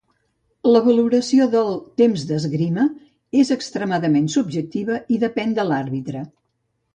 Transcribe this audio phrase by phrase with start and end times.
[0.67, 1.67] La valoració del
[2.01, 2.85] "temps d'esgrima"
[3.43, 6.27] és extremadament subjectiva i depèn de l'àrbitre.